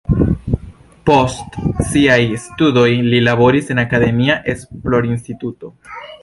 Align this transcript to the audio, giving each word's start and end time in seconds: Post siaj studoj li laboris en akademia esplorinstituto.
Post 1.09 1.59
siaj 1.89 2.17
studoj 2.45 2.87
li 3.15 3.19
laboris 3.27 3.69
en 3.75 3.83
akademia 3.85 4.39
esplorinstituto. 4.55 5.71